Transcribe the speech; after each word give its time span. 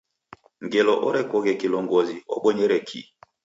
Ngelo 0.65 0.93
orekoghe 1.07 1.53
kilongozi 1.61 2.15
wabonyere 2.31 2.77
kii? 2.87 3.07